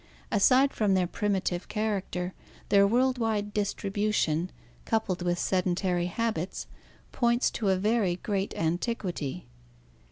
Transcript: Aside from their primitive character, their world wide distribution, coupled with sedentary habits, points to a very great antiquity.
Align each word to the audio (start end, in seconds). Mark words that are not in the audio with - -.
Aside 0.31 0.73
from 0.73 0.95
their 0.95 1.05
primitive 1.05 1.67
character, 1.67 2.33
their 2.69 2.87
world 2.87 3.19
wide 3.19 3.53
distribution, 3.53 4.51
coupled 4.83 5.21
with 5.21 5.37
sedentary 5.37 6.07
habits, 6.07 6.65
points 7.11 7.51
to 7.51 7.69
a 7.69 7.75
very 7.75 8.15
great 8.15 8.55
antiquity. 8.57 9.45